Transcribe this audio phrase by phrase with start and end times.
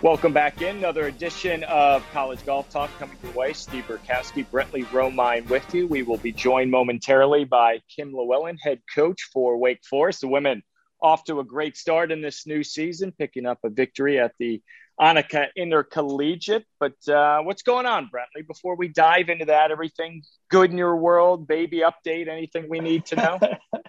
[0.00, 3.52] Welcome back in another edition of College Golf Talk coming your way.
[3.52, 5.86] Steve Burkowski, Brentley Romine with you.
[5.86, 10.20] We will be joined momentarily by Kim Lewellen, head coach for Wake Forest.
[10.20, 10.62] The women
[11.02, 14.62] off to a great start in this new season, picking up a victory at the
[15.00, 16.66] Annika Intercollegiate.
[16.80, 18.46] But uh, what's going on, Brentley?
[18.46, 21.46] Before we dive into that, everything good in your world?
[21.46, 22.28] Baby update?
[22.28, 23.38] Anything we need to know?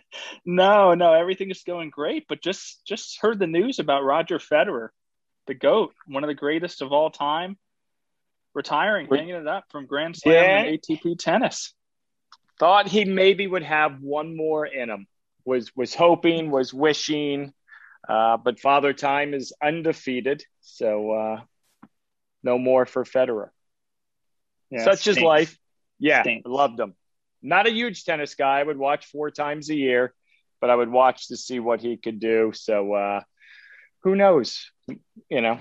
[0.46, 2.26] no, no, everything is going great.
[2.28, 4.90] But just just heard the news about Roger Federer
[5.50, 7.58] the GOAT, one of the greatest of all time,
[8.54, 10.60] retiring, hanging it up from Grand Slam yeah.
[10.60, 11.74] and ATP tennis.
[12.60, 15.08] Thought he maybe would have one more in him.
[15.46, 17.54] Was was hoping, was wishing,
[18.10, 21.42] uh, but Father Time is undefeated, so uh,
[22.42, 23.50] no more for Federer.
[24.72, 25.56] Yeah, Such is life.
[26.00, 26.50] Yeah, stinks.
[26.50, 26.96] loved him.
[27.44, 28.60] Not a huge tennis guy.
[28.60, 30.14] I would watch four times a year,
[30.60, 32.52] but I would watch to see what he could do.
[32.54, 33.22] So uh,
[34.02, 34.72] who knows?
[35.30, 35.60] You know,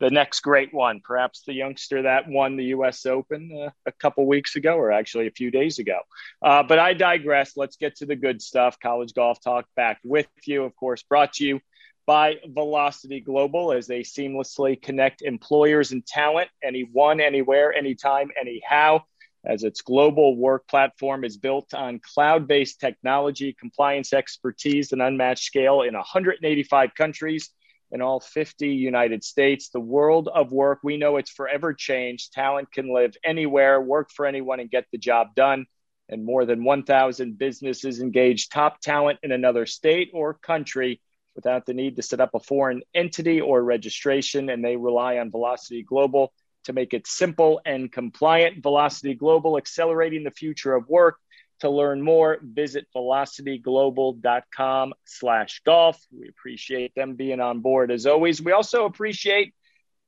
[0.00, 3.06] the next great one, perhaps the youngster that won the U.S.
[3.06, 6.00] Open uh, a couple weeks ago, or actually a few days ago.
[6.42, 7.56] Uh, but I digress.
[7.56, 8.80] Let's get to the good stuff.
[8.80, 11.60] College Golf Talk back with you, of course, brought to you
[12.06, 19.02] by Velocity Global as they seamlessly connect employers and talent anyone, anywhere, anytime, anyhow.
[19.46, 25.44] As its global work platform is built on cloud based technology, compliance expertise, and unmatched
[25.44, 27.50] scale in 185 countries
[27.90, 29.68] in all 50 United States.
[29.68, 32.32] The world of work, we know it's forever changed.
[32.32, 35.66] Talent can live anywhere, work for anyone, and get the job done.
[36.08, 41.00] And more than 1,000 businesses engage top talent in another state or country
[41.34, 44.50] without the need to set up a foreign entity or registration.
[44.50, 46.32] And they rely on Velocity Global
[46.64, 48.62] to make it simple and compliant.
[48.62, 51.18] Velocity Global, accelerating the future of work.
[51.60, 56.04] To learn more, visit velocityglobal.com slash golf.
[56.10, 58.42] We appreciate them being on board as always.
[58.42, 59.54] We also appreciate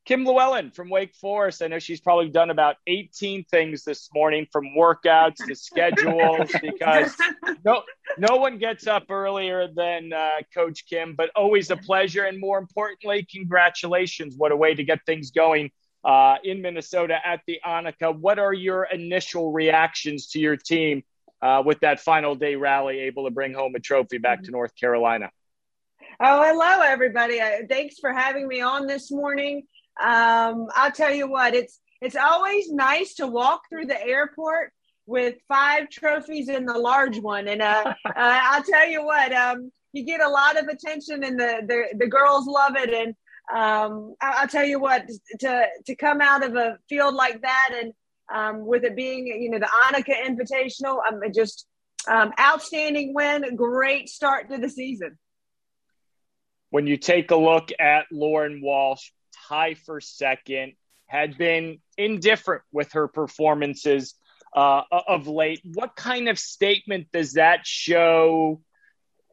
[0.06, 1.62] Kim Lewellen from Wake Forest.
[1.62, 7.14] I know she's probably done about 18 things this morning from workouts to schedules because
[7.64, 7.82] no,
[8.16, 12.22] no one gets up earlier than uh, Coach Kim, but always a pleasure.
[12.22, 14.36] And more importantly, congratulations.
[14.38, 15.72] What a way to get things going
[16.04, 18.16] uh, in Minnesota at the Annika.
[18.16, 21.02] What are your initial reactions to your team
[21.42, 24.74] uh, with that final day rally, able to bring home a trophy back to North
[24.78, 25.30] Carolina.
[26.18, 27.40] Oh, hello, everybody.
[27.40, 29.64] Uh, thanks for having me on this morning.
[30.02, 34.72] Um, I'll tell you what, it's it's always nice to walk through the airport
[35.06, 39.70] with five trophies in the large one, and uh, uh, I'll tell you what, um,
[39.92, 42.90] you get a lot of attention, and the the, the girls love it.
[42.90, 43.14] And
[43.54, 45.06] um, I'll tell you what,
[45.40, 47.92] to to come out of a field like that and
[48.34, 50.98] um, with it being, you know, the Annika Invitational.
[51.06, 51.66] Um, just
[52.08, 55.18] um, outstanding win, great start to the season.
[56.70, 59.10] When you take a look at Lauren Walsh,
[59.48, 60.72] tie for second,
[61.06, 64.14] had been indifferent with her performances
[64.54, 65.60] uh, of late.
[65.74, 68.60] What kind of statement does that show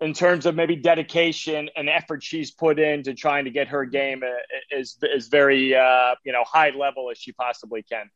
[0.01, 3.85] in terms of maybe dedication and effort she's put in to trying to get her
[3.85, 4.21] game
[4.77, 8.09] as, as very uh, you know high level as she possibly can?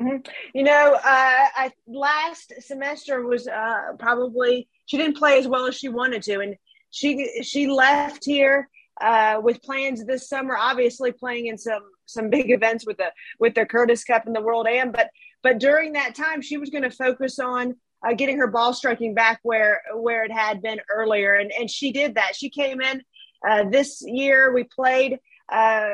[0.00, 0.30] Mm-hmm.
[0.54, 5.74] You know, uh, I last semester was uh, probably she didn't play as well as
[5.74, 6.54] she wanted to, and
[6.90, 8.68] she she left here
[9.00, 10.56] uh, with plans this summer.
[10.56, 14.40] Obviously, playing in some some big events with the with the Curtis Cup and the
[14.40, 15.10] World Am, but
[15.42, 17.76] but during that time, she was going to focus on
[18.06, 21.92] uh, getting her ball striking back where where it had been earlier, and and she
[21.92, 22.34] did that.
[22.34, 23.02] She came in
[23.46, 24.52] uh, this year.
[24.52, 25.18] We played
[25.50, 25.88] uh,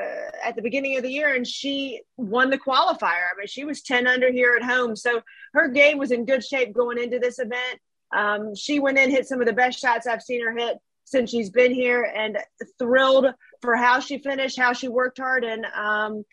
[0.45, 3.29] at the beginning of the year, and she won the qualifier.
[3.33, 4.97] I mean, she was 10 under here at home.
[4.97, 5.21] So
[5.53, 7.79] her game was in good shape going into this event.
[8.17, 10.79] Um, she went in, hit some of the best shots I've seen her hit
[11.13, 12.39] since she's been here, and
[12.79, 13.27] thrilled
[13.61, 16.25] for how she finished, how she worked hard, and um,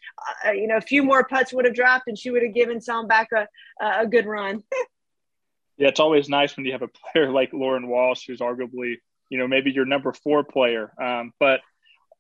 [0.46, 2.82] uh, you know, a few more putts would have dropped, and she would have given
[2.82, 3.48] some back a
[3.80, 4.64] a good run.
[5.78, 8.96] yeah, it's always nice when you have a player like Lauren Walsh, who's arguably
[9.30, 11.60] you know maybe your number four player, um, but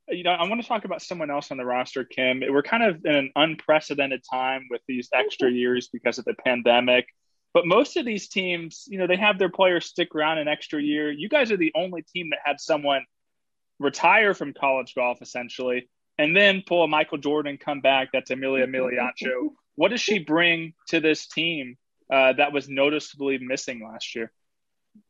[0.10, 2.42] you know, I want to talk about someone else on the roster, Kim.
[2.48, 7.06] We're kind of in an unprecedented time with these extra years because of the pandemic.
[7.54, 10.81] But most of these teams, you know, they have their players stick around an extra
[10.81, 11.12] year.
[11.12, 13.06] You guys are the only team that had someone
[13.80, 18.10] retire from college golf essentially, and then pull a Michael Jordan, come back.
[18.13, 19.54] That's Emilia Migliaccio.
[19.75, 21.78] What does she bring to this team
[22.13, 24.31] uh, that was noticeably missing last year?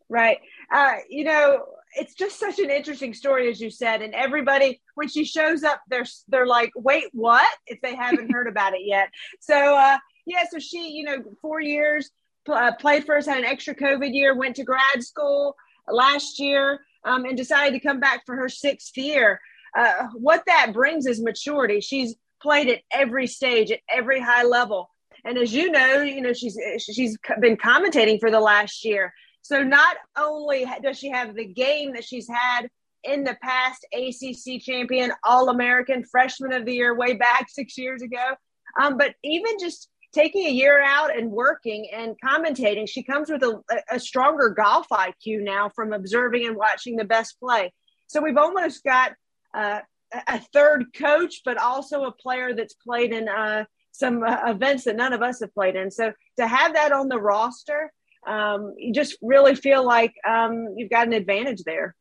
[0.07, 0.39] Right.
[0.71, 1.65] Uh, you know,
[1.95, 5.81] it's just such an interesting story, as you said, and everybody when she shows up,
[5.89, 9.09] they're they're like, "Wait, what?" If they haven't heard about it yet.
[9.39, 12.11] So, uh, yeah, so she, you know, four years
[12.51, 15.55] uh, played first, had an extra COVID year, went to grad school
[15.87, 19.39] last year, um, and decided to come back for her sixth year.
[19.77, 21.79] Uh, what that brings is maturity.
[21.79, 24.89] She's played at every stage, at every high level,
[25.25, 29.13] and as you know, you know she's she's been commentating for the last year.
[29.41, 32.69] So not only does she have the game that she's had
[33.03, 38.01] in the past, ACC champion, All American, Freshman of the Year, way back six years
[38.01, 38.35] ago,
[38.79, 43.43] um, but even just taking a year out and working and commentating, she comes with
[43.43, 43.61] a,
[43.91, 47.71] a stronger golf IQ now from observing and watching the best play.
[48.07, 49.13] So we've almost got
[49.53, 49.81] uh,
[50.27, 54.95] a third coach, but also a player that's played in uh, some uh, events that
[54.95, 55.91] none of us have played in.
[55.91, 57.91] So to have that on the roster,
[58.27, 61.95] um, you just really feel like um, you've got an advantage there.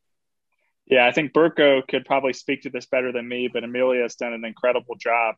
[0.87, 4.14] Yeah, I think Burko could probably speak to this better than me, but Emilia has
[4.14, 5.34] done an incredible job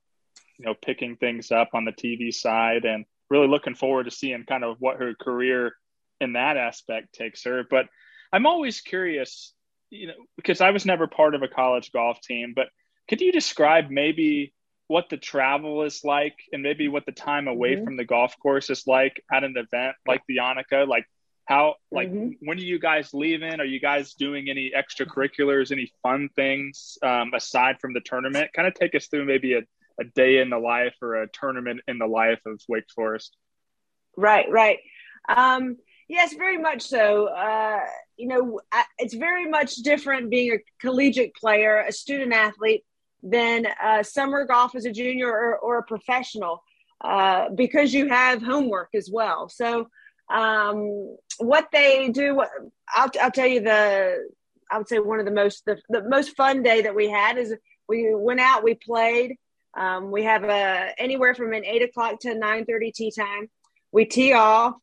[0.61, 4.45] you know, picking things up on the TV side and really looking forward to seeing
[4.45, 5.73] kind of what her career
[6.21, 7.65] in that aspect takes her.
[7.69, 7.87] But
[8.31, 9.55] I'm always curious,
[9.89, 12.67] you know, because I was never part of a college golf team, but
[13.09, 14.53] could you describe maybe
[14.89, 17.85] what the travel is like and maybe what the time away mm-hmm.
[17.85, 20.87] from the golf course is like at an event like the Annika?
[20.87, 21.07] Like
[21.47, 22.47] how like mm-hmm.
[22.47, 23.61] when are you guys leaving?
[23.61, 28.53] Are you guys doing any extracurriculars, any fun things um, aside from the tournament?
[28.53, 29.63] Kind of take us through maybe a
[30.01, 33.37] a day in the life or a tournament in the life of Wake Forest.
[34.17, 34.79] Right, right.
[35.29, 35.77] Um,
[36.09, 37.27] yes, very much so.
[37.27, 37.81] Uh,
[38.17, 38.61] you know,
[38.99, 42.85] it's very much different being a collegiate player, a student athlete,
[43.23, 46.63] than uh, summer golf as a junior or, or a professional
[47.03, 49.49] uh, because you have homework as well.
[49.49, 49.89] So,
[50.33, 52.41] um, what they do,
[52.95, 54.29] I'll, I'll tell you the,
[54.71, 57.37] I would say one of the most the, the most fun day that we had
[57.37, 57.55] is
[57.89, 59.37] we went out, we played,
[59.77, 63.49] um, we have a anywhere from an eight o'clock to nine thirty tee time.
[63.93, 64.75] We tee off.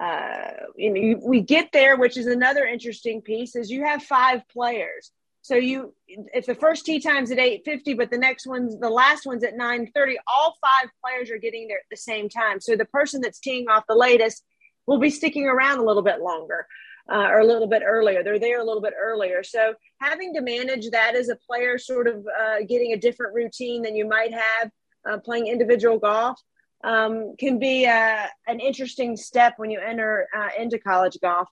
[0.00, 3.56] Uh, you know, we get there, which is another interesting piece.
[3.56, 5.12] Is you have five players,
[5.42, 8.90] so you if the first tee time's at eight fifty, but the next one's the
[8.90, 10.16] last one's at nine thirty.
[10.26, 12.60] All five players are getting there at the same time.
[12.60, 14.44] So the person that's teeing off the latest
[14.86, 16.66] will be sticking around a little bit longer
[17.10, 18.22] uh, or a little bit earlier.
[18.22, 19.42] They're there a little bit earlier.
[19.42, 23.82] So having to manage that as a player, sort of uh, getting a different routine
[23.82, 24.70] than you might have
[25.08, 26.40] uh, playing individual golf,
[26.82, 31.48] um, can be uh, an interesting step when you enter uh, into college golf.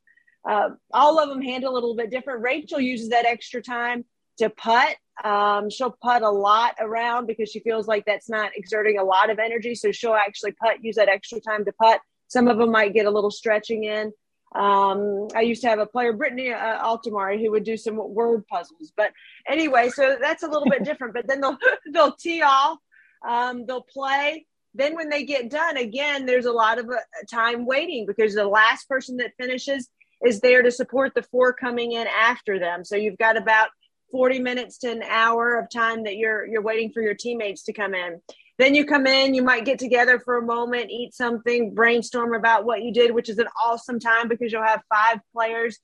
[0.48, 2.42] Uh, all of them handle a little bit different.
[2.42, 4.04] Rachel uses that extra time
[4.38, 4.96] to putt.
[5.24, 9.30] Um, she'll putt a lot around because she feels like that's not exerting a lot
[9.30, 9.74] of energy.
[9.74, 12.00] So she'll actually putt, use that extra time to putt.
[12.28, 14.12] Some of them might get a little stretching in.
[14.54, 18.46] Um, I used to have a player, Brittany uh, Altomare, who would do some word
[18.46, 18.92] puzzles.
[18.96, 19.12] But
[19.48, 21.14] anyway, so that's a little bit different.
[21.14, 21.58] But then they'll
[21.92, 22.78] they'll tee off,
[23.26, 24.46] um, they'll play.
[24.74, 26.96] Then when they get done, again, there's a lot of uh,
[27.30, 29.88] time waiting because the last person that finishes
[30.24, 32.84] is there to support the four coming in after them.
[32.84, 33.68] So you've got about
[34.12, 37.72] 40 minutes to an hour of time that you're you're waiting for your teammates to
[37.72, 38.20] come in.
[38.58, 42.64] Then you come in, you might get together for a moment, eat something, brainstorm about
[42.64, 45.78] what you did, which is an awesome time because you'll have five players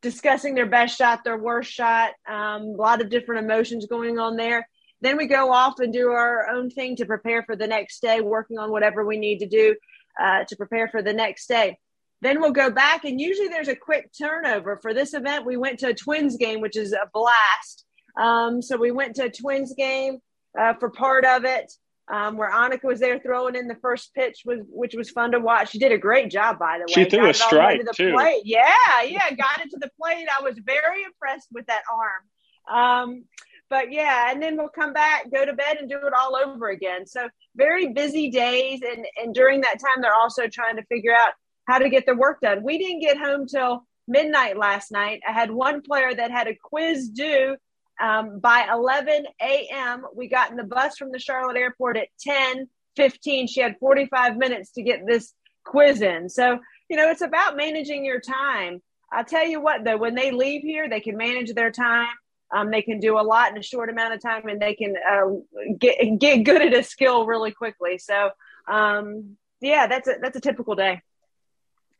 [0.00, 4.36] discussing their best shot, their worst shot, um, a lot of different emotions going on
[4.36, 4.66] there.
[5.00, 8.20] Then we go off and do our own thing to prepare for the next day,
[8.20, 9.76] working on whatever we need to do
[10.20, 11.78] uh, to prepare for the next day.
[12.20, 14.78] Then we'll go back, and usually there's a quick turnover.
[14.80, 17.84] For this event, we went to a Twins game, which is a blast.
[18.20, 20.18] Um, so we went to a Twins game
[20.58, 21.72] uh, for part of it
[22.12, 25.40] um, where Annika was there throwing in the first pitch, was which was fun to
[25.40, 25.70] watch.
[25.70, 27.04] She did a great job, by the way.
[27.04, 28.12] She threw got a strike to too.
[28.12, 28.42] Plate.
[28.44, 28.66] Yeah,
[29.04, 30.26] yeah, got it to the plate.
[30.28, 33.08] I was very impressed with that arm.
[33.08, 33.24] Um,
[33.70, 36.68] but yeah, and then we'll come back, go to bed, and do it all over
[36.68, 37.06] again.
[37.06, 41.32] So very busy days, and and during that time, they're also trying to figure out
[41.66, 42.62] how to get their work done.
[42.62, 45.20] We didn't get home till midnight last night.
[45.26, 47.56] I had one player that had a quiz due
[48.00, 50.04] um, by 11 a.m.
[50.14, 53.46] We got in the bus from the Charlotte airport at 10 15.
[53.46, 55.32] She had 45 minutes to get this
[55.64, 56.28] quiz in.
[56.28, 56.58] So,
[56.88, 58.82] you know, it's about managing your time.
[59.10, 62.08] I'll tell you what, though, when they leave here, they can manage their time.
[62.54, 64.94] Um, they can do a lot in a short amount of time, and they can
[65.10, 67.96] uh, get get good at a skill really quickly.
[67.96, 68.30] So,
[68.68, 71.00] um, yeah, that's a that's a typical day.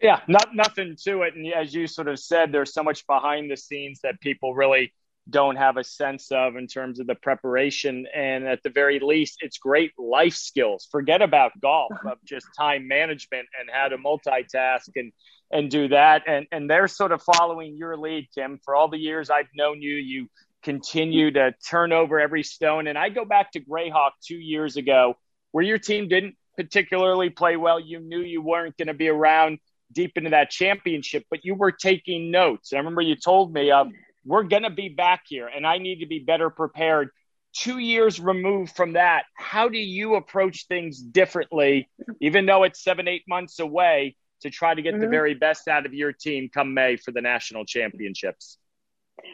[0.00, 1.36] Yeah, not nothing to it.
[1.36, 4.92] And as you sort of said, there's so much behind the scenes that people really
[5.30, 8.06] don't have a sense of in terms of the preparation.
[8.14, 10.88] And at the very least, it's great life skills.
[10.90, 15.12] Forget about golf, of just time management and how to multitask and
[15.50, 16.22] and do that.
[16.26, 18.58] And and they're sort of following your lead, Kim.
[18.64, 20.28] For all the years I've known you, you
[20.62, 22.86] continue to turn over every stone.
[22.86, 25.16] And I go back to Grayhawk two years ago,
[25.50, 27.80] where your team didn't particularly play well.
[27.80, 29.58] You knew you weren't going to be around
[29.92, 32.72] deep into that championship, but you were taking notes.
[32.72, 33.84] I remember you told me, uh,
[34.24, 37.10] we're going to be back here and I need to be better prepared.
[37.54, 43.08] Two years removed from that, how do you approach things differently, even though it's seven,
[43.08, 45.02] eight months away, to try to get mm-hmm.
[45.02, 48.58] the very best out of your team come May for the national championships?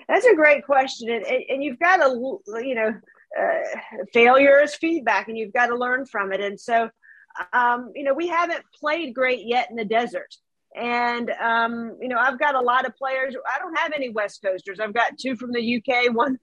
[0.08, 1.10] That's a great question.
[1.10, 2.92] And, and you've got to, you know,
[3.38, 6.40] uh, failure is feedback and you've got to learn from it.
[6.40, 6.90] And so,
[7.52, 10.34] um, you know, we haven't played great yet in the desert.
[10.76, 13.34] And, um, you know, I've got a lot of players.
[13.54, 14.80] I don't have any West Coasters.
[14.80, 16.38] I've got two from the UK, one,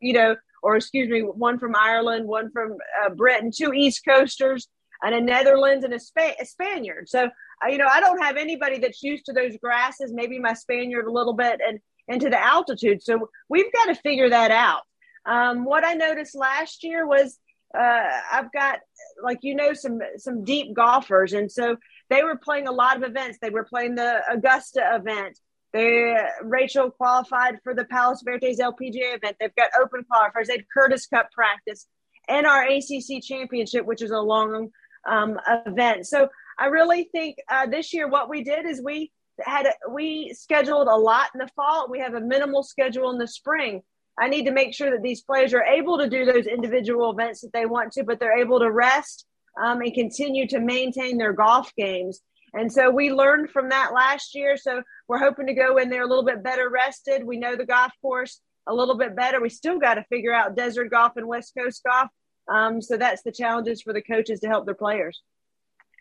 [0.00, 4.68] you know, or excuse me, one from Ireland, one from uh, Britain, two East Coasters,
[5.02, 7.08] and a Netherlands and a, Sp- a Spaniard.
[7.08, 10.54] So, uh, you know, I don't have anybody that's used to those grasses, maybe my
[10.54, 13.02] Spaniard a little bit, and into the altitude.
[13.02, 14.82] So we've got to figure that out.
[15.26, 17.38] Um, what I noticed last year was
[17.76, 18.80] uh, I've got
[19.22, 21.76] like you know some some deep golfers, and so
[22.14, 23.38] they were playing a lot of events.
[23.42, 25.38] They were playing the Augusta event.
[25.72, 29.36] They Rachel qualified for the Palos Verdes LPGA event.
[29.40, 30.46] They've got open qualifiers.
[30.46, 31.88] They had Curtis Cup practice
[32.28, 34.70] and our ACC championship, which is a long
[35.08, 36.06] um, event.
[36.06, 36.28] So
[36.58, 40.96] I really think uh, this year what we did is we had we scheduled a
[40.96, 41.90] lot in the fall.
[41.90, 43.82] We have a minimal schedule in the spring.
[44.16, 47.40] I need to make sure that these players are able to do those individual events
[47.40, 49.26] that they want to, but they're able to rest
[49.62, 52.20] um, and continue to maintain their golf games.
[52.52, 54.56] And so we learned from that last year.
[54.56, 57.24] So we're hoping to go in there a little bit better rested.
[57.24, 59.40] We know the golf course a little bit better.
[59.40, 62.08] We still got to figure out desert golf and West Coast golf.
[62.48, 65.22] Um, so that's the challenges for the coaches to help their players.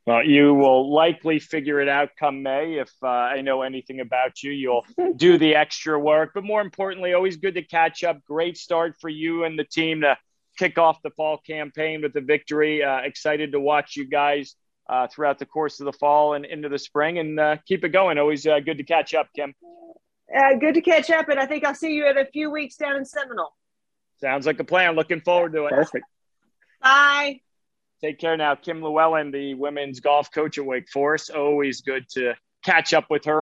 [0.06, 2.74] Well, you will likely figure it out come May.
[2.78, 6.32] If uh, I know anything about you, you'll do the extra work.
[6.34, 8.24] But more importantly, always good to catch up.
[8.26, 10.18] Great start for you and the team to
[10.64, 12.82] kick off the fall campaign with a victory.
[12.82, 14.56] Uh, excited to watch you guys
[14.90, 17.90] uh, throughout the course of the fall and into the spring and uh, keep it
[17.90, 18.18] going.
[18.18, 19.54] Always uh, good to catch up, Kim.
[20.34, 21.28] Uh, good to catch up.
[21.28, 23.54] And I think I'll see you in a few weeks down in Seminole.
[24.22, 24.96] Sounds like a plan.
[24.96, 25.72] Looking forward to it.
[25.72, 26.06] Perfect.
[26.82, 27.42] Bye.
[28.02, 28.56] Take care now.
[28.56, 31.32] Kim Lewellen, the women's golf coach at Wake Forest.
[31.32, 33.42] Always good to catch up with her.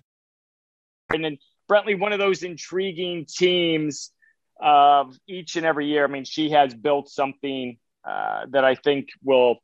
[1.13, 1.37] And then
[1.69, 4.11] Brentley, one of those intriguing teams
[4.59, 6.03] of each and every year.
[6.03, 7.77] I mean, she has built something
[8.07, 9.57] uh, that I think will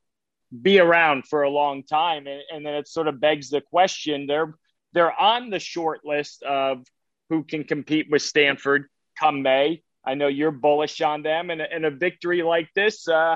[0.61, 2.25] be around for a long time.
[2.27, 4.53] And, and then it sort of begs the question they're
[4.93, 6.83] they're on the short list of
[7.29, 8.85] who can compete with Stanford
[9.19, 9.83] come May.
[10.05, 13.35] I know you're bullish on them, and, and a victory like this uh,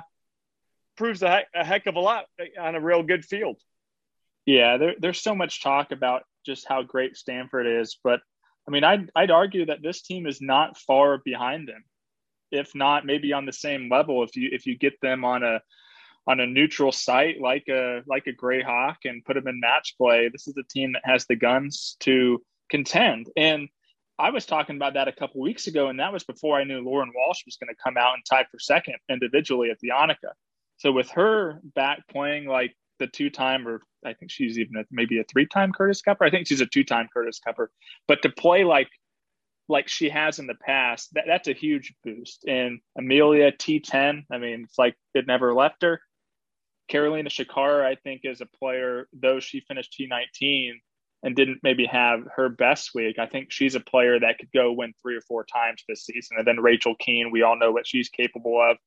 [0.95, 2.25] proves a heck, a heck of a lot
[2.59, 3.57] on a real good field.
[4.45, 8.21] Yeah, there, there's so much talk about just how great Stanford is, but
[8.67, 11.83] I mean, I'd I'd argue that this team is not far behind them,
[12.51, 14.23] if not maybe on the same level.
[14.23, 15.61] If you if you get them on a
[16.27, 20.29] on a neutral site like a like a Grayhawk and put them in match play,
[20.29, 23.27] this is a team that has the guns to contend.
[23.35, 23.67] And
[24.19, 26.81] I was talking about that a couple weeks ago, and that was before I knew
[26.81, 30.33] Lauren Walsh was going to come out and tie for second individually at the Annika.
[30.77, 35.19] So with her back playing like the two-time, or I think she's even a, maybe
[35.19, 36.25] a three-time Curtis Cupper.
[36.25, 37.67] I think she's a two-time Curtis Cupper.
[38.07, 38.89] But to play like
[39.69, 42.43] like she has in the past, that, that's a huge boost.
[42.45, 46.01] And Emilia T10, I mean, it's like it never left her.
[46.89, 50.73] Carolina Chacarra, I think, is a player, though she finished T19
[51.23, 54.71] and didn't maybe have her best week, I think she's a player that could go
[54.71, 56.37] win three or four times this season.
[56.37, 58.77] And then Rachel Kuehn, we all know what she's capable of.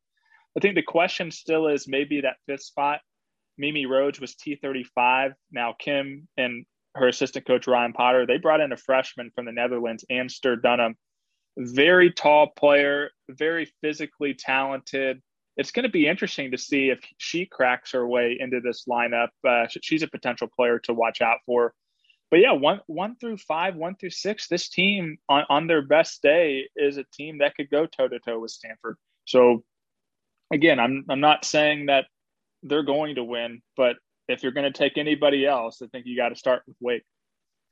[0.56, 3.00] I think the question still is maybe that fifth spot.
[3.58, 5.32] Mimi Rhodes was T35.
[5.50, 9.52] Now Kim and her assistant coach Ryan Potter, they brought in a freshman from the
[9.52, 10.96] Netherlands, Amster Dunham.
[11.56, 15.22] Very tall player, very physically talented.
[15.56, 19.28] It's going to be interesting to see if she cracks her way into this lineup.
[19.46, 21.72] Uh, she's a potential player to watch out for.
[22.30, 26.22] But yeah, one one through five, one through six, this team on, on their best
[26.22, 28.96] day is a team that could go toe to toe with Stanford.
[29.24, 29.62] So
[30.52, 32.06] again, I'm I'm not saying that
[32.64, 33.96] they're going to win, but
[34.28, 37.04] if you're going to take anybody else, I think you got to start with Wake.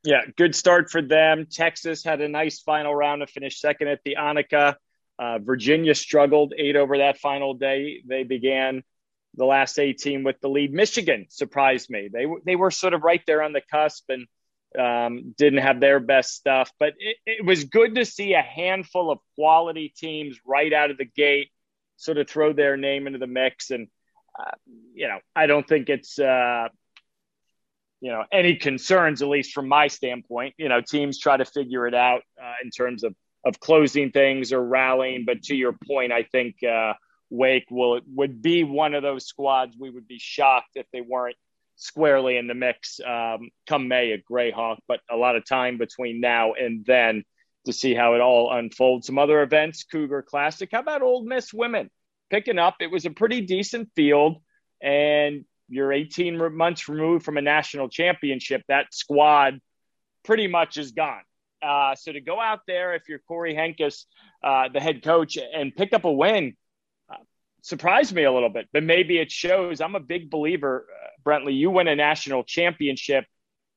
[0.04, 1.46] Yeah, good start for them.
[1.50, 4.76] Texas had a nice final round to finish second at the Annika.
[5.18, 8.02] Uh, Virginia struggled eight over that final day.
[8.06, 8.82] They began
[9.34, 10.72] the last 18 with the lead.
[10.72, 12.10] Michigan surprised me.
[12.12, 14.26] They they were sort of right there on the cusp and
[14.78, 19.10] um, didn't have their best stuff, but it, it was good to see a handful
[19.10, 21.50] of quality teams right out of the gate
[21.96, 23.88] sort of throw their name into the mix and
[24.38, 24.50] uh,
[24.94, 26.68] you know, I don't think it's, uh,
[28.00, 30.54] you know, any concerns, at least from my standpoint.
[30.58, 34.52] You know, teams try to figure it out uh, in terms of of closing things
[34.52, 35.24] or rallying.
[35.24, 36.94] But to your point, I think uh,
[37.30, 39.76] Wake will would be one of those squads.
[39.78, 41.36] We would be shocked if they weren't
[41.76, 44.78] squarely in the mix um, come May at Grayhawk.
[44.88, 47.24] But a lot of time between now and then
[47.66, 49.06] to see how it all unfolds.
[49.06, 50.68] Some other events, Cougar Classic.
[50.72, 51.90] How about Ole Miss women?
[52.32, 52.76] Picking up.
[52.80, 54.38] It was a pretty decent field,
[54.82, 58.62] and you're 18 months removed from a national championship.
[58.68, 59.60] That squad
[60.24, 61.22] pretty much is gone.
[61.62, 64.06] Uh, so to go out there, if you're Kory Henkes,
[64.42, 66.56] uh, the head coach, and pick up a win,
[67.08, 67.18] uh,
[67.62, 68.66] surprised me a little bit.
[68.72, 69.80] But maybe it shows.
[69.80, 71.56] I'm a big believer, uh, Brentley.
[71.56, 73.26] You win a national championship,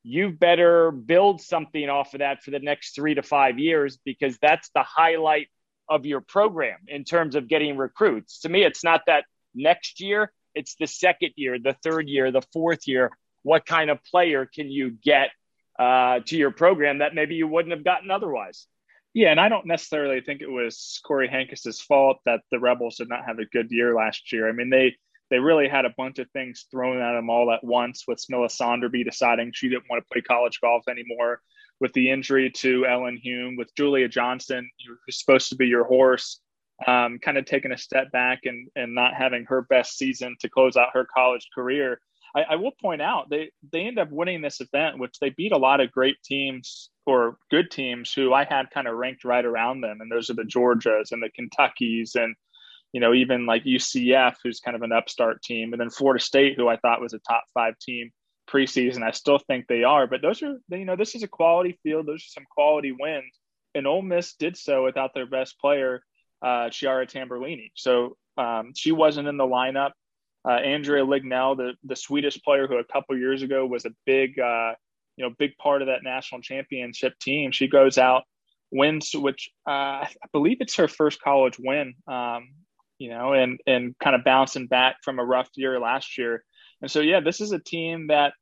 [0.07, 4.38] you better build something off of that for the next three to five years because
[4.39, 5.48] that's the highlight
[5.89, 8.39] of your program in terms of getting recruits.
[8.39, 12.43] To me, it's not that next year, it's the second year, the third year, the
[12.53, 13.11] fourth year.
[13.43, 15.29] What kind of player can you get
[15.77, 18.67] uh, to your program that maybe you wouldn't have gotten otherwise?
[19.13, 23.07] Yeah, and I don't necessarily think it was Kory Henkes's fault that the Rebels did
[23.07, 24.50] not have a good year last year.
[24.50, 24.95] I mean, they
[25.29, 28.50] they really had a bunch of things thrown at them all at once with Smilla
[28.50, 31.41] Sonderby deciding she didn't want to play college golf anymore
[31.79, 34.70] with the injury to Ellen Hume, with Julia Johnson,
[35.05, 36.40] who's supposed to be your horse,
[36.88, 40.50] um, kind of taking a step back and, and not having her best season to
[40.50, 42.00] close out her college career.
[42.35, 45.53] I, I will point out they they end up winning this event, which they beat
[45.53, 49.46] a lot of great teams or good teams who I had kind of ranked right
[49.46, 52.35] around them, and those are the Georgias and the Kentuckies and
[52.92, 56.55] you know even like UCF, who's kind of an upstart team, and then Florida State,
[56.57, 58.11] who I thought was a top five team
[58.48, 59.03] preseason.
[59.03, 62.05] I still think they are, but those are you know this is a quality field.
[62.05, 63.34] Those are some quality wins,
[63.74, 66.01] and Ole Miss did so without their best player,
[66.42, 67.72] uh, Chiara Tamberlini.
[67.75, 69.92] So um, she wasn't in the lineup.
[70.48, 74.40] Uh, Andrea Lignell, the the Swedish player who a couple years ago was a big
[74.40, 74.74] uh,
[75.18, 78.24] you know big part of that national championship team, she goes out
[78.72, 81.96] wins, which uh, I believe it's her first college win.
[82.08, 82.50] Um,
[83.00, 86.44] you know, and and kind of bouncing back from a rough year last year.
[86.81, 88.33] And so, yeah, this is a team that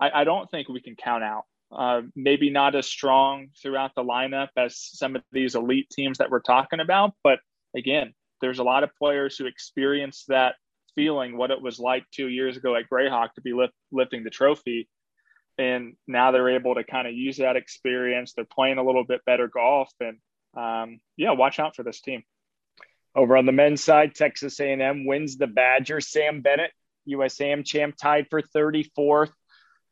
[0.00, 1.44] I, I don't think we can count out.
[1.70, 6.30] Uh, maybe not as strong throughout the lineup as some of these elite teams that
[6.30, 7.14] we're talking about.
[7.24, 7.38] But
[7.74, 10.56] again, there's a lot of players who experienced that
[10.94, 14.30] feeling, what it was like two years ago at Grayhawk to be lift, lifting the
[14.30, 14.88] trophy.
[15.56, 18.32] And now they're able to kind of use that experience.
[18.34, 19.90] They're playing a little bit better golf.
[20.00, 20.18] And
[20.56, 22.22] um, yeah, watch out for this team.
[23.14, 26.00] Over on the men's side, Texas A&M wins the Badger.
[26.00, 26.72] Sam Bennett
[27.06, 29.32] USAM champ tied for 34th.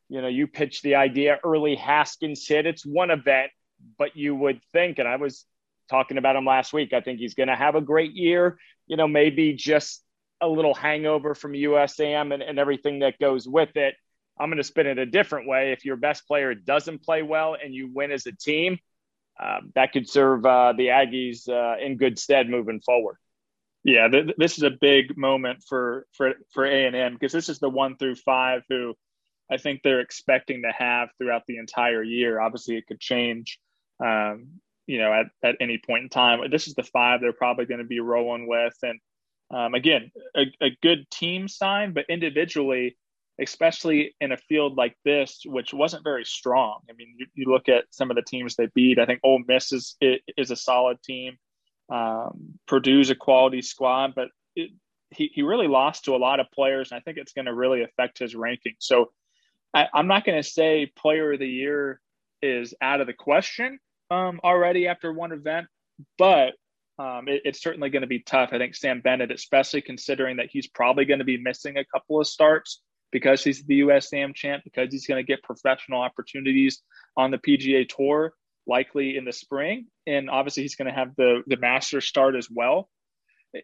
[0.09, 2.67] You know, you pitched the idea early Haskins hit.
[2.67, 3.51] It's one event,
[3.99, 5.47] but you would think, and I was
[5.89, 8.59] talking about him last week, I think he's going to have a great year.
[8.87, 10.03] You know, maybe just
[10.41, 13.95] a little hangover from USAM and, and everything that goes with it.
[14.39, 15.73] I'm going to spin it a different way.
[15.73, 18.79] If your best player doesn't play well and you win as a team,
[19.39, 23.17] uh, that could serve uh, the Aggies uh, in good stead moving forward.
[23.85, 27.49] Yeah, th- this is a big moment for for for A and M because this
[27.49, 28.95] is the one through five who
[29.51, 32.41] I think they're expecting to have throughout the entire year.
[32.41, 33.59] Obviously, it could change,
[34.05, 34.49] um,
[34.87, 36.41] you know, at at any point in time.
[36.51, 39.01] This is the five they're probably going to be rolling with, and
[39.51, 42.97] um, again, a, a good team sign, but individually,
[43.41, 46.81] especially in a field like this, which wasn't very strong.
[46.89, 48.99] I mean, you, you look at some of the teams they beat.
[48.99, 51.39] I think Ole Miss is is a solid team.
[51.91, 54.71] Um, Purdue's a quality squad, but it,
[55.11, 57.55] he he really lost to a lot of players, and I think it's going to
[57.55, 58.75] really affect his ranking.
[58.79, 59.11] So
[59.75, 62.01] I, am not going to say Player of the Year
[62.43, 63.79] is out of the question
[64.11, 65.67] um, already after one event,
[66.17, 66.55] but
[66.99, 68.51] um, it, it's certainly going to be tough.
[68.53, 72.21] I think Sam Bennett, especially considering that he's probably going to be missing a couple
[72.21, 76.83] of starts because he's the USAM champ, because he's going to get professional opportunities
[77.17, 78.35] on the PGA Tour,
[78.71, 82.49] likely in the spring, and obviously he's going to have the the Master start as
[82.51, 82.89] well.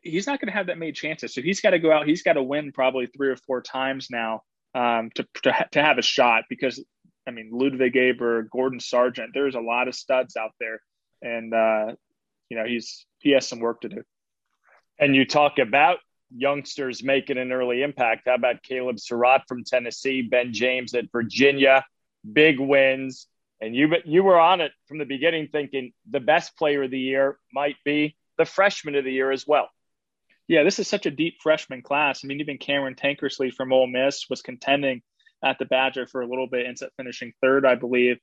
[0.03, 2.07] He's not going to have that many chances, so he's got to go out.
[2.07, 4.43] He's got to win probably three or four times now
[4.75, 6.45] um, to, to to have a shot.
[6.51, 6.85] Because
[7.27, 10.81] I mean, Ludvig Åberg, Gordon Sargent, there's a lot of studs out there,
[11.23, 11.95] and uh,
[12.51, 14.03] you know he's he has some work to do.
[14.99, 15.99] And you talk about
[16.35, 18.23] youngsters making an early impact.
[18.27, 21.85] How about Caleb Surratt from Tennessee, Ben James at Virginia,
[22.33, 23.29] big wins.
[23.61, 26.99] And you you were on it from the beginning, thinking the best player of the
[26.99, 29.71] year might be the freshman of the year as well.
[30.49, 32.21] Yeah, this is such a deep freshman class.
[32.23, 35.03] I mean, even Cameron Tankersley from Ole Miss was contending
[35.45, 38.19] at the Badger for a little bit, ends up finishing third, I believe.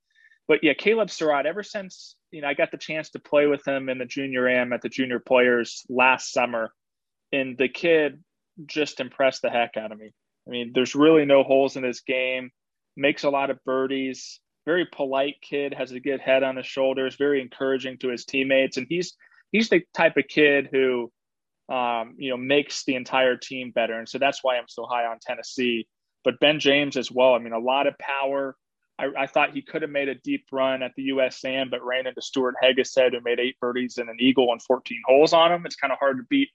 [0.48, 3.67] But yeah, Caleb Surratt, ever since you know I got the chance to play with
[3.67, 6.74] him in the junior am at the junior players last summer,
[7.32, 8.24] and the kid
[8.65, 10.12] just impressed the heck out of me.
[10.48, 12.52] I mean, there's really no holes in his game.
[12.96, 14.39] Makes a lot of birdies.
[14.65, 17.15] Very polite kid, has a good head on his shoulders.
[17.15, 19.15] Very encouraging to his teammates, and he's
[19.54, 21.10] he's the type of kid who,
[21.69, 23.93] um, you know, makes the entire team better.
[23.93, 25.88] And so that's why I'm so high on Tennessee.
[26.26, 27.36] But Ben James as well.
[27.36, 28.56] I mean, a lot of power,
[28.97, 32.08] I, I, thought he could have made a deep run at the USAM, but ran
[32.08, 35.65] into Stewart Hagestad, who made eight birdies and an eagle and 14 holes on him.
[35.65, 36.49] It's kind of hard to beat,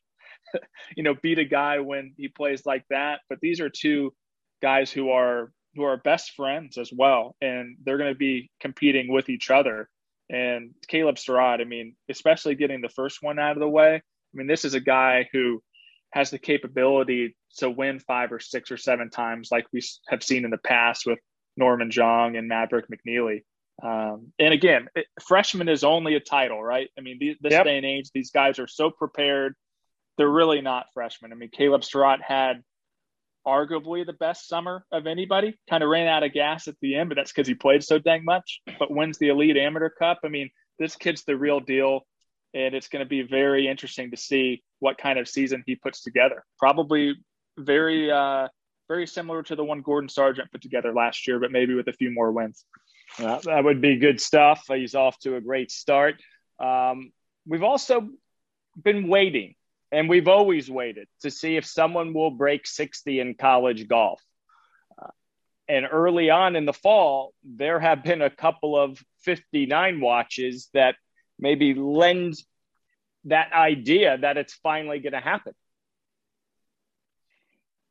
[0.96, 3.20] you know, beat a guy when he plays like that.
[3.28, 4.14] But these are two
[4.62, 9.10] guys who are who are best friends as well, and they're going to be competing
[9.10, 9.88] with each other.
[10.28, 13.94] And Caleb Surratt, I mean, especially getting the first one out of the way.
[13.94, 14.00] I
[14.34, 15.62] mean, this is a guy who
[16.12, 20.44] has the capability to win five or six or seven times, like we have seen
[20.44, 21.18] in the past with
[21.56, 23.42] Norman Xiong and Maverick McNealy.
[23.82, 26.88] Um, and again, it, freshman is only a title, right?
[26.98, 27.64] I mean, this yep.
[27.64, 29.54] day and age, these guys are so prepared.
[30.16, 31.32] They're really not freshmen.
[31.32, 32.62] I mean, Caleb Surratt had
[33.46, 35.58] arguably the best summer of anybody.
[35.68, 37.98] Kind of ran out of gas at the end, but that's because he played so
[37.98, 38.60] dang much.
[38.78, 40.20] But wins the Elite Amateur Cup.
[40.24, 42.06] I mean, this kid's the real deal,
[42.54, 46.02] and it's going to be very interesting to see what kind of season he puts
[46.02, 46.44] together.
[46.58, 47.14] Probably
[47.58, 48.48] very uh,
[48.88, 51.92] very similar to the one Gordon Sargent put together last year, but maybe with a
[51.92, 52.64] few more wins.
[53.18, 54.64] Well, that would be good stuff.
[54.68, 56.16] He's off to a great start.
[56.58, 57.12] Um,
[57.46, 58.08] we've also
[58.82, 59.54] been waiting,
[59.90, 64.22] and we've always waited to see if someone will break 60 in college golf.
[65.00, 65.08] Uh,
[65.68, 70.96] and early on in the fall, there have been a couple of 59 watches that
[71.38, 72.34] maybe lend
[73.24, 75.54] that idea that it's finally going to happen.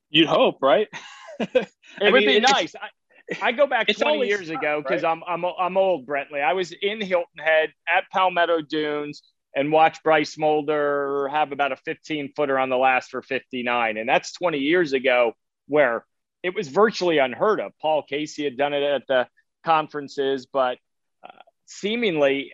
[0.09, 0.87] You'd hope, right?
[1.39, 1.69] it
[2.01, 2.75] I would mean, be nice.
[2.75, 5.11] I, I, go back 20 years ago because right?
[5.11, 6.41] I'm, I'm I'm old, Brentley.
[6.41, 9.21] I was in Hilton Head at Palmetto Dunes
[9.57, 14.07] and watch Bryce Molder have about a 15 footer on the last for 59, and
[14.07, 15.33] that's 20 years ago,
[15.67, 16.05] where
[16.43, 17.71] it was virtually unheard of.
[17.81, 19.27] Paul Casey had done it at the
[19.65, 20.77] conferences, but
[21.25, 22.53] uh, seemingly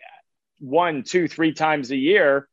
[0.60, 2.48] one, two, three times a year,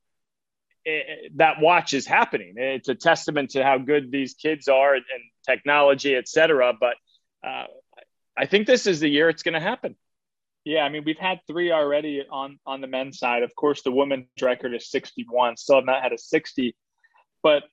[0.84, 2.56] it, that watch is happening.
[2.58, 6.74] It's a testament to how good these kids are and, and technology, et cetera.
[6.78, 6.98] But
[7.42, 7.68] uh,
[8.38, 9.96] I think this is the year it's going to happen.
[10.64, 13.44] Yeah, I mean, we've had three already on on the men's side.
[13.44, 15.58] Of course, the women's record is 61.
[15.58, 16.76] Still have not had a 60.
[17.42, 17.64] But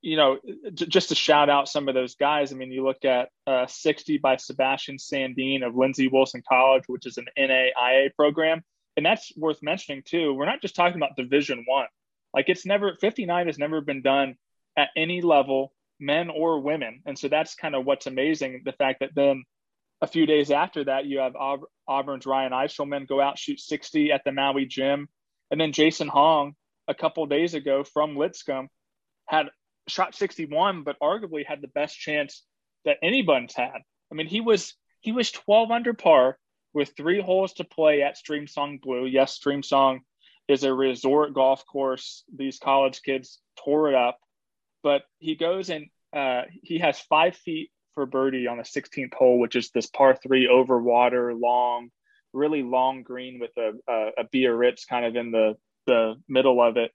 [0.00, 0.38] you know,
[0.72, 2.52] just to shout out some of those guys.
[2.52, 7.04] I mean, you look at uh, 60 by Sebastian Sandin of Lindsey Wilson College, which
[7.04, 8.62] is an NAIA program,
[8.96, 10.34] and that's worth mentioning too.
[10.34, 11.86] We're not just talking about Division One.
[12.34, 14.36] Like it's never 59 has never been done
[14.76, 17.02] at any level, men or women.
[17.06, 18.62] And so that's kind of what's amazing.
[18.64, 19.44] The fact that then
[20.00, 21.34] a few days after that, you have
[21.88, 25.08] Auburn's Ryan Eishelman go out, shoot 60 at the Maui Jim.
[25.50, 26.54] And then Jason Hong,
[26.86, 28.68] a couple days ago from Lipscomb,
[29.26, 29.48] had
[29.88, 32.44] shot 61, but arguably had the best chance
[32.84, 33.82] that anyone's had.
[34.10, 36.38] I mean, he was he was 12 under par
[36.72, 39.06] with three holes to play at Streamsong Blue.
[39.06, 40.00] Yes, Streamsong
[40.48, 42.24] is a resort golf course.
[42.34, 44.18] These college kids tore it up,
[44.82, 49.40] but he goes and uh, he has five feet for birdie on the 16th hole,
[49.40, 51.88] which is this par three over water, long,
[52.32, 55.56] really long green with a, a, a Biarritz kind of in the,
[55.88, 56.92] the middle of it.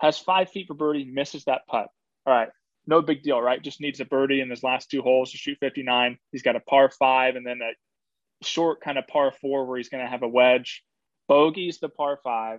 [0.00, 1.86] Has five feet for birdie, misses that putt.
[2.26, 2.48] All right.
[2.84, 3.62] no big deal, right?
[3.62, 6.18] Just needs a birdie in his last two holes to shoot 59.
[6.32, 9.88] He's got a par five and then a short kind of par four where he's
[9.88, 10.82] going to have a wedge.
[11.28, 12.58] Bogey's the par five.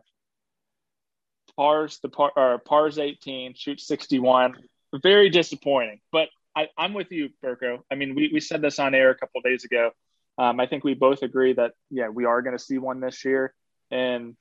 [1.58, 4.56] Pars the par or pars 18, shoots 61.
[5.04, 6.00] Very disappointing.
[6.14, 7.80] But I, am with you, Burko.
[7.92, 9.92] I mean, we, we said this on air a couple days ago.
[10.38, 13.24] Um, I think we both agree that yeah, we are going to see one this
[13.24, 13.54] year.
[13.90, 14.36] And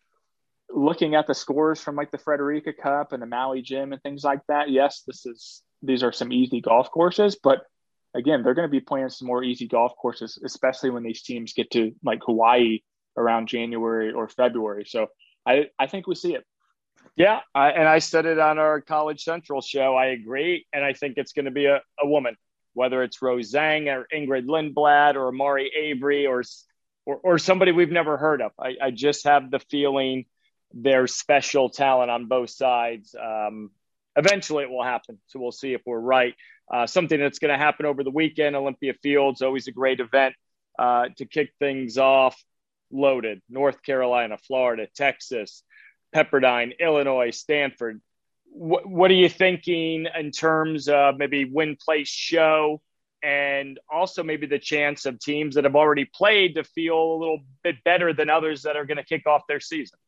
[0.68, 4.24] looking at the scores from like the Frederica Cup and the Maui Jim and things
[4.24, 7.62] like that, yes, this is these are some easy golf courses, but
[8.14, 11.52] again, they're going to be playing some more easy golf courses, especially when these teams
[11.52, 12.80] get to like Hawaii
[13.16, 14.84] around January or February.
[14.86, 15.08] So
[15.46, 16.44] I, I think we see it.
[17.16, 19.94] Yeah, I, and I said it on our College Central show.
[19.94, 22.36] I agree, and I think it's going to be a, a woman,
[22.72, 26.42] whether it's Rose Zhang or Ingrid Lindblad or Mari Avery or,
[27.04, 28.52] or, or somebody we've never heard of.
[28.58, 30.24] I, I just have the feeling
[30.72, 33.14] there's special talent on both sides.
[33.20, 33.70] Um,
[34.16, 35.18] eventually, it will happen.
[35.26, 36.34] So we'll see if we're right.
[36.72, 38.54] Uh, something that's going to happen over the weekend.
[38.54, 40.34] Olympia Fields, always a great event
[40.78, 42.40] uh, to kick things off.
[42.92, 43.40] Loaded.
[43.48, 45.62] North Carolina, Florida, Texas,
[46.14, 48.00] Pepperdine, Illinois, Stanford.
[48.52, 52.80] What, what are you thinking in terms of maybe win, place, show,
[53.22, 57.40] and also maybe the chance of teams that have already played to feel a little
[57.62, 59.98] bit better than others that are going to kick off their season?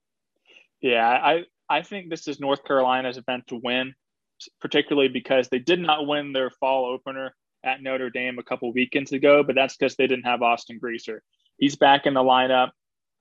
[0.80, 3.94] Yeah, I I think this is North Carolina's event to win,
[4.60, 7.34] particularly because they did not win their fall opener
[7.64, 11.22] at Notre Dame a couple weekends ago, but that's because they didn't have Austin Greaser.
[11.58, 12.70] He's back in the lineup.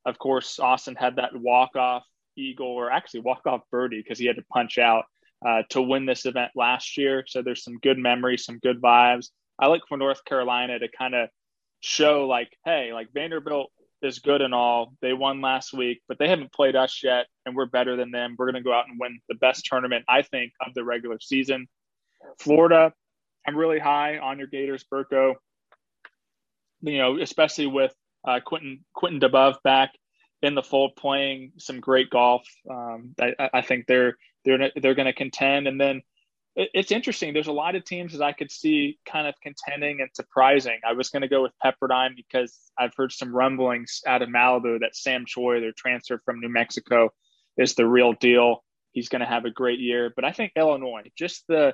[0.05, 2.03] Of course, Austin had that walk off
[2.37, 5.05] eagle or actually walk off birdie because he had to punch out
[5.45, 7.23] uh, to win this event last year.
[7.27, 9.29] So there's some good memories, some good vibes.
[9.59, 11.29] I like for North Carolina to kind of
[11.81, 14.93] show like, hey, like Vanderbilt is good and all.
[15.01, 18.35] They won last week, but they haven't played us yet, and we're better than them.
[18.37, 21.19] We're going to go out and win the best tournament, I think, of the regular
[21.19, 21.67] season.
[22.39, 22.93] Florida,
[23.47, 25.35] I'm really high on your Gators, Burko.
[26.81, 27.93] You know, especially with
[28.27, 29.91] uh, Quinton Quinton DeBove back
[30.41, 32.43] in the fold playing some great golf.
[32.69, 36.01] Um, I, I, think they're they're they're going to contend, and then
[36.55, 37.33] it's interesting.
[37.33, 40.79] There's a lot of teams that I could see kind of contending and surprising.
[40.85, 44.81] I was going to go with Pepperdine because I've heard some rumblings out of Malibu
[44.81, 47.13] that Sam Choi, their transfer from New Mexico,
[47.55, 48.63] is the real deal.
[48.91, 51.73] He's going to have a great year, but I think Illinois, just the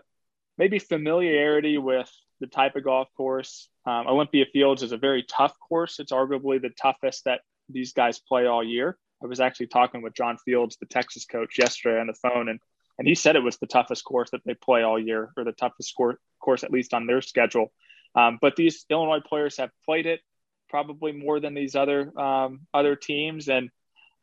[0.59, 3.69] maybe familiarity with the type of golf course.
[3.85, 5.99] Um, Olympia Fields is a very tough course.
[5.99, 8.97] It's arguably the toughest that these guys play all year.
[9.23, 12.59] I was actually talking with John Fields, the Texas coach, yesterday on the phone, and
[12.99, 15.51] and he said it was the toughest course that they play all year, or the
[15.51, 17.71] toughest course, course at least on their schedule.
[18.15, 20.21] Um, but these Illinois players have played it
[20.69, 23.69] probably more than these other um, other teams, and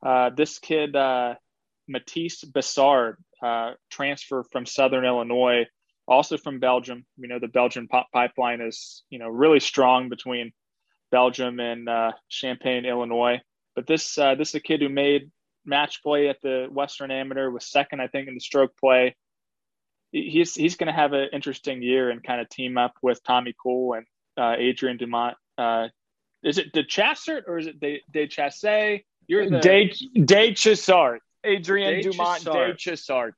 [0.05, 1.35] uh, this kid uh,
[1.89, 5.67] Matis Besard, uh, transfer from Southern Illinois,
[6.07, 7.07] also from Belgium.
[7.19, 10.53] We know the Belgian pipeline is you know really strong between
[11.15, 13.41] Belgium and uh, Champaign, Illinois.
[13.77, 15.31] But this uh, this is a kid who made
[15.65, 19.15] match play at the Western Amateur, was second, I think, in the stroke play.
[20.11, 23.55] He's he's going to have an interesting year and kind of team up with Tommy
[23.63, 25.37] Cool and uh, Adrian Dumont.
[25.57, 25.87] Uh,
[26.43, 29.05] is it De Chassert or is it De, De Chasse?
[29.29, 31.21] You're the De, De Chassart.
[31.45, 32.73] Adrian De Dumont Chassart.
[32.73, 33.35] De Chassart.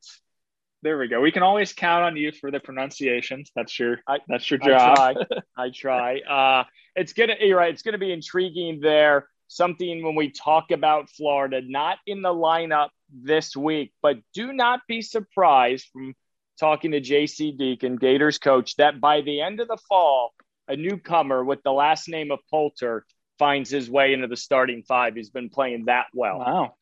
[0.81, 1.21] There we go.
[1.21, 3.51] We can always count on you for the pronunciations.
[3.55, 4.99] That's your I, that's your job.
[4.99, 5.27] I try.
[5.59, 6.21] I try.
[6.21, 6.65] Uh,
[6.97, 7.73] it's gonna you're right.
[7.73, 9.29] It's gonna be intriguing there.
[9.49, 14.81] Something when we talk about Florida, not in the lineup this week, but do not
[14.89, 16.15] be surprised from
[16.59, 20.33] talking to JC Deacon, Gators coach, that by the end of the fall,
[20.67, 23.05] a newcomer with the last name of Poulter
[23.39, 25.15] finds his way into the starting five.
[25.15, 26.39] He's been playing that well.
[26.39, 26.75] Wow.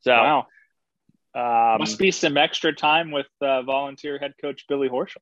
[0.00, 0.46] So wow.
[1.34, 5.16] Um, Must be some extra time with uh, volunteer head coach Billy Horschel.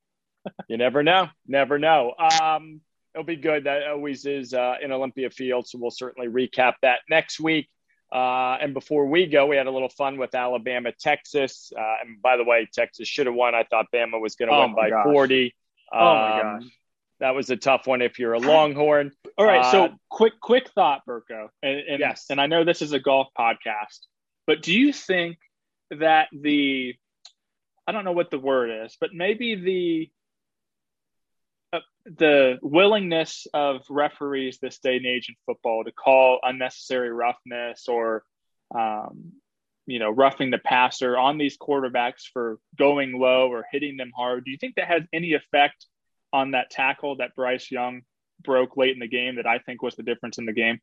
[0.69, 1.29] you never know.
[1.47, 2.14] Never know.
[2.19, 2.81] Um,
[3.14, 3.64] it'll be good.
[3.64, 5.66] That always is uh, in Olympia Field.
[5.66, 7.68] So we'll certainly recap that next week.
[8.12, 11.73] Uh, and before we go, we had a little fun with Alabama, Texas.
[11.77, 13.55] Uh, and by the way, Texas should have won.
[13.55, 15.05] I thought Bama was going to oh win by gosh.
[15.05, 15.55] 40.
[15.92, 16.70] Um, oh my um, gosh.
[17.20, 19.12] That was a tough one if you're a Longhorn.
[19.37, 19.70] All right.
[19.70, 21.49] so uh, quick, quick thought, Burko.
[21.62, 22.27] And, and, yes.
[22.31, 23.99] and I know this is a golf podcast,
[24.46, 25.37] but do you think
[25.90, 26.94] that the
[27.87, 30.11] I don't know what the word is, but maybe the
[32.05, 38.25] the willingness of referees this day and age in football to call unnecessary roughness or
[38.75, 39.33] um,
[39.87, 44.45] you know roughing the passer on these quarterbacks for going low or hitting them hard.
[44.45, 45.87] Do you think that has any effect
[46.33, 48.03] on that tackle that Bryce Young
[48.43, 50.81] broke late in the game that I think was the difference in the game?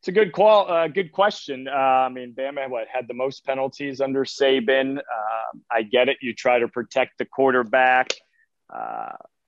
[0.00, 1.68] It's a good qual, uh, good question.
[1.68, 4.96] Uh, I mean, Bama what had the most penalties under Saban.
[4.96, 6.16] Uh, I get it.
[6.22, 8.14] You try to protect the quarterback.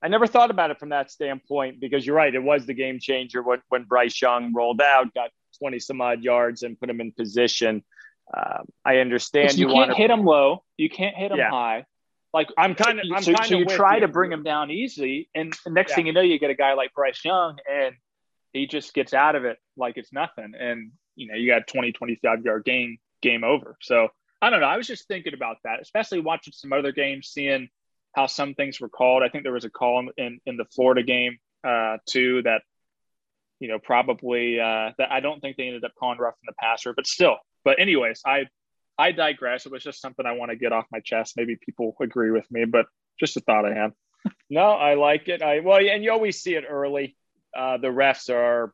[0.03, 2.33] I never thought about it from that standpoint because you're right.
[2.33, 6.21] It was the game changer when, when Bryce Young rolled out, got 20 some odd
[6.23, 7.83] yards, and put him in position.
[8.35, 11.49] Um, I understand you, you, can't want hit him low, you can't hit him Yeah.
[11.49, 11.85] high.
[12.33, 13.05] Like I'm kind of.
[13.13, 14.01] I'm so, so you try you.
[14.01, 15.95] to bring him down easily, and the next Yeah.
[15.97, 17.95] thing you know, you get a guy like Bryce Young, and
[18.51, 21.65] he just gets out of it like it's nothing, and you know you got a
[21.65, 23.77] 20, 25 yard game, game over.
[23.81, 24.09] So
[24.41, 24.67] I don't know.
[24.67, 27.69] I was just thinking about that, especially watching some other games, seeing
[28.13, 29.23] how some things were called.
[29.23, 32.61] I think there was a call in in, in the Florida game uh, too that
[33.59, 36.53] you know probably uh, that I don't think they ended up calling rough in the
[36.59, 37.37] passer, but still.
[37.63, 38.45] But anyways, I
[38.97, 39.65] I digress.
[39.65, 41.33] It was just something I want to get off my chest.
[41.35, 42.85] Maybe people agree with me, but
[43.19, 43.91] just a thought I had.
[44.49, 45.41] No, I like it.
[45.41, 47.17] I well, and you always see it early.
[47.57, 48.73] Uh, the refs are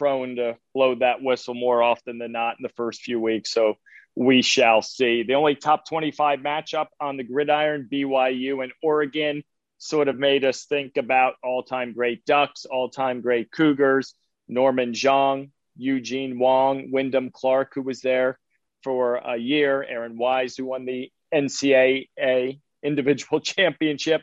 [0.00, 3.52] prone to blow that whistle more often than not in the first few weeks.
[3.52, 3.74] So
[4.16, 5.24] we shall see.
[5.24, 9.44] The only top 25 matchup on the gridiron, BYU and Oregon,
[9.76, 14.14] sort of made us think about all time great Ducks, all time great Cougars,
[14.48, 18.38] Norman Xiong, Eugene Wong, Wyndham Clark, who was there
[18.82, 24.22] for a year, Aaron Wise, who won the NCAA individual championship,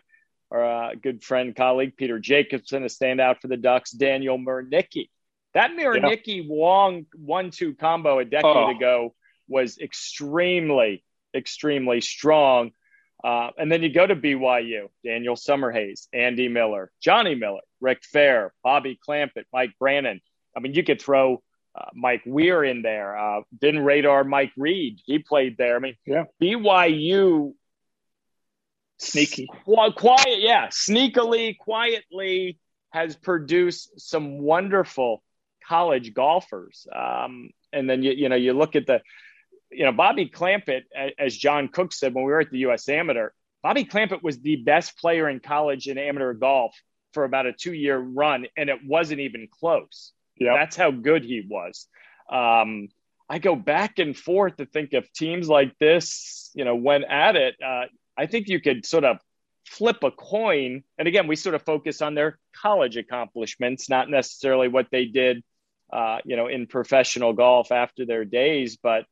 [0.49, 5.09] our uh, good friend, colleague Peter Jacobsen, a standout for the Ducks, Daniel Miernicki.
[5.57, 8.69] That Miernicki Wong one two combo a decade Oh.
[8.69, 9.15] ago
[9.47, 11.03] was extremely,
[11.35, 12.71] extremely strong.
[13.23, 18.51] Uh, and then you go to BYU, Daniel Summerhays, Andy Miller, Johnny Miller, Rick Fehr,
[18.63, 20.21] Bobby Clampett, Mike Brannon.
[20.55, 21.41] I mean, you could throw
[21.75, 23.17] uh, Mike Weir in there.
[23.17, 24.99] Uh, didn't radar Mike Reid.
[25.05, 25.75] He played there.
[25.75, 26.25] I mean, Yeah.
[26.41, 27.53] BYU
[28.99, 29.47] Sneaky.
[29.65, 32.57] well, quiet, yeah, sneakily, quietly
[32.91, 35.23] has produced some wonderful
[35.67, 36.87] college golfers.
[36.93, 39.01] Um, and then you you know you look at the,
[39.71, 40.83] you know Bobby Clampett,
[41.17, 42.87] as John Cook said when we were at the U.S.
[42.89, 43.29] Amateur,
[43.63, 46.75] Bobby Clampett was the best player in college in amateur golf
[47.13, 50.13] for about a two year run, and it wasn't even close.
[50.37, 50.53] Yeah.
[50.53, 51.87] That's how good he was.
[52.31, 52.89] Um,
[53.29, 57.35] I go back and forth to think if teams like this, you know, went at
[57.35, 57.55] it.
[57.63, 57.85] Uh,
[58.17, 59.17] I think you could sort of
[59.65, 60.83] flip a coin.
[60.97, 65.43] And again, we sort of focus on their college accomplishments, not necessarily what they did,
[65.91, 69.05] uh, you know, in professional golf after their days, but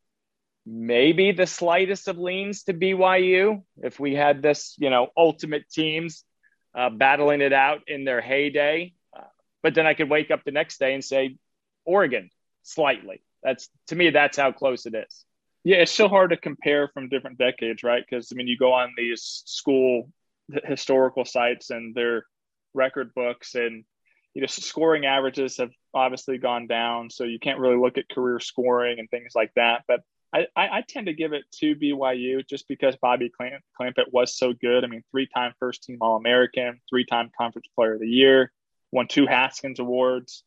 [0.65, 6.23] maybe the slightest of leans to BYU if we had this, you know, ultimate teams
[6.75, 8.93] uh, battling it out in their heyday.
[9.15, 9.21] Uh,
[9.63, 11.37] but then I could wake up the next day and say
[11.85, 12.29] Oregon
[12.63, 13.21] slightly.
[13.43, 15.25] That's to me, that's how close it is.
[15.63, 18.03] Yeah, it's so hard to compare from different decades, right?
[18.07, 20.09] Because I mean, you go on these school
[20.63, 22.25] historical sites and their
[22.73, 23.83] record books, and
[24.35, 28.39] you know, scoring averages have obviously gone down, so you can't really look at career
[28.39, 29.83] scoring and things like that.
[29.87, 30.01] But
[30.33, 34.51] I, I, tend to give it to BYU just because Bobby Clamp, Clampett was so
[34.51, 34.83] good.
[34.83, 38.51] I mean, three-time first-team All-American, three-time Conference Player of the Year,
[38.91, 40.43] won two Haskins Awards.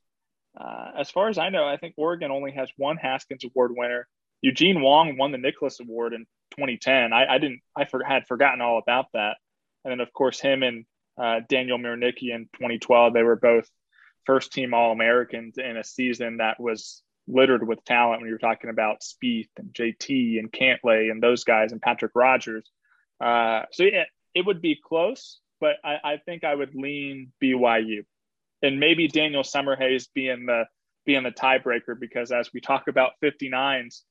[0.54, 4.06] Uh, as far as I know, I think Oregon only has one Haskins Award winner.
[4.42, 7.14] Eugene Wong won the Nicklaus Award in 2010.
[7.14, 9.38] I, I didn't, I for, had forgotten all about that.
[9.84, 10.84] And then, of course, him and
[11.16, 13.68] uh, Daniel Miernicki in 2012, they were both
[14.28, 18.68] first team All Americans in a season that was littered with talent when you're talking
[18.68, 22.70] about Spieth and JT and Cantlay and those guys and Patrick Rodgers.
[23.20, 28.04] Uh, so, yeah, it would be close, but I, I think I would lean BYU
[28.62, 30.64] and maybe Daniel Summerhays being the
[31.06, 34.02] being the tiebreaker because as we talk about 59s,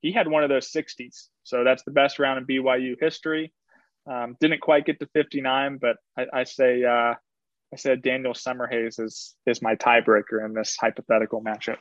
[0.00, 1.26] he had one of those 60s.
[1.42, 3.52] So that's the best round in BYU history.
[4.10, 7.14] Um, didn't quite get to 59, but I, I say uh,
[7.72, 11.78] I said Daniel Summerhays is is my tiebreaker in this hypothetical matchup.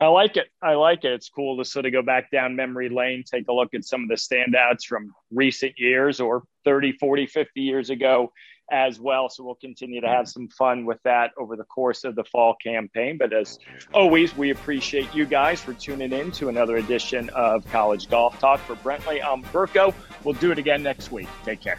[0.00, 0.48] I like it.
[0.60, 1.12] I like it.
[1.12, 4.02] It's cool to sort of go back down memory lane, take a look at some
[4.02, 8.32] of the standouts from recent years or 30, 40, 50 years ago
[8.72, 9.28] as well.
[9.28, 12.56] So we'll continue to have some fun with that over the course of the fall
[12.60, 13.16] campaign.
[13.16, 13.60] But as
[13.94, 18.58] always, we appreciate you guys for tuning in to another edition of College Golf Talk.
[18.58, 19.94] For Brentley, I'm Burko.
[20.24, 21.28] We'll do it again next week.
[21.44, 21.78] Take care.